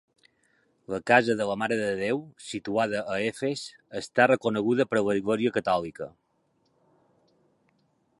La 0.93 0.99
Casa 1.09 1.33
de 1.41 1.45
la 1.49 1.57
Mare 1.63 1.75
de 1.81 1.89
Déu, 1.99 2.23
situada 2.45 3.03
a 3.15 3.19
Efes, 3.25 3.65
està 4.01 4.27
reconeguda 4.33 4.87
per 4.95 5.03
l'església 5.03 5.53
catòlica. 5.59 6.09